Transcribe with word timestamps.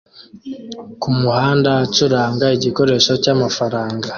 kumuhanda 1.01 1.69
acuranga 1.85 2.45
igikoresho 2.57 3.11
cyamafaranga 3.23 4.05